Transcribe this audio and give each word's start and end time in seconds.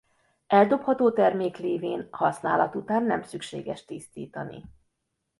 Eldobható 0.47 1.11
termék 1.11 1.57
lévén 1.57 2.07
használat 2.11 2.75
után 2.75 3.03
nem 3.03 3.21
szükséges 3.21 3.85
tisztítani. 3.85 4.63